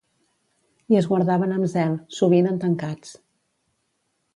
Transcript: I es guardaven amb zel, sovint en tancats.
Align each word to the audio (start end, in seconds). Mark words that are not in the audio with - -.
I 0.93 0.97
es 1.01 1.09
guardaven 1.11 1.55
amb 1.57 1.69
zel, 1.75 1.95
sovint 2.21 2.51
en 2.55 2.61
tancats. 2.67 3.17